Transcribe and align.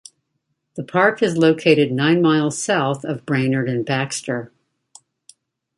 The 0.77 0.83
park 0.83 1.21
is 1.21 1.37
located 1.37 1.91
nine 1.91 2.23
miles 2.23 2.57
south 2.59 3.05
of 3.05 3.23
Brainerd 3.23 3.69
and 3.69 3.85
Baxter. 3.85 4.51